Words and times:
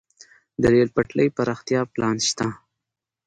د 0.61 0.63
ریل 0.73 0.89
پټلۍ 0.95 1.27
پراختیا 1.37 1.81
پلان 1.93 2.17
شته 2.29 2.47